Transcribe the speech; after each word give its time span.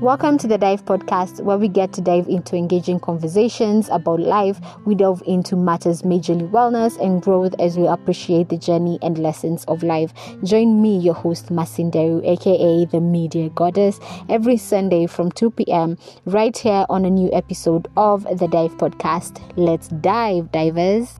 Welcome 0.00 0.38
to 0.38 0.46
the 0.46 0.58
Dive 0.58 0.84
Podcast, 0.84 1.40
where 1.40 1.58
we 1.58 1.66
get 1.66 1.92
to 1.94 2.00
dive 2.00 2.28
into 2.28 2.54
engaging 2.54 3.00
conversations 3.00 3.88
about 3.88 4.20
life. 4.20 4.60
We 4.84 4.94
delve 4.94 5.24
into 5.26 5.56
matters 5.56 6.02
majorly 6.02 6.48
wellness 6.48 6.96
and 7.04 7.20
growth 7.20 7.56
as 7.58 7.76
we 7.76 7.88
appreciate 7.88 8.48
the 8.48 8.58
journey 8.58 9.00
and 9.02 9.18
lessons 9.18 9.64
of 9.64 9.82
life. 9.82 10.12
Join 10.44 10.80
me, 10.80 10.98
your 10.98 11.14
host, 11.14 11.46
Masinderu, 11.46 12.24
aka 12.24 12.84
the 12.84 13.00
Media 13.00 13.48
Goddess, 13.48 13.98
every 14.28 14.56
Sunday 14.56 15.08
from 15.08 15.32
2 15.32 15.50
p.m. 15.50 15.98
right 16.26 16.56
here 16.56 16.86
on 16.88 17.04
a 17.04 17.10
new 17.10 17.28
episode 17.32 17.88
of 17.96 18.22
the 18.38 18.46
Dive 18.46 18.76
Podcast. 18.76 19.42
Let's 19.56 19.88
dive, 19.88 20.52
divers. 20.52 21.18